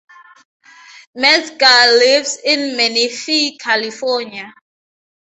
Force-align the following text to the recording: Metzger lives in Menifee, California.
Metzger 1.13 1.93
lives 1.99 2.39
in 2.43 2.75
Menifee, 2.75 3.55
California. 3.59 4.51